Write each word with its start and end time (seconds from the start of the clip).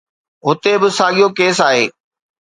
هتي 0.45 0.73
به 0.81 0.89
ساڳيو 0.97 1.27
ڪيس 1.37 1.57
آهي. 1.69 1.85